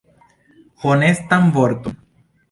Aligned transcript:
Honestan 0.83 1.51
vorton. 1.53 1.95